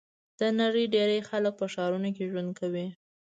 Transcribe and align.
د 0.39 0.41
نړۍ 0.59 0.85
ډېری 0.93 1.19
خلک 1.29 1.53
په 1.57 1.65
ښارونو 1.73 2.09
کې 2.15 2.29
ژوند 2.31 2.49
کوي. 2.59 2.87